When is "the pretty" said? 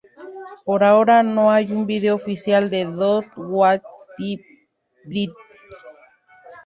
4.17-5.31